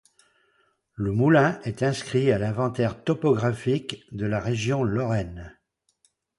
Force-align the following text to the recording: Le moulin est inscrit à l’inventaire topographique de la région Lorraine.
Le 0.95 1.11
moulin 1.11 1.61
est 1.63 1.83
inscrit 1.83 2.31
à 2.31 2.39
l’inventaire 2.39 3.03
topographique 3.03 4.03
de 4.11 4.25
la 4.25 4.39
région 4.39 4.83
Lorraine. 4.83 5.59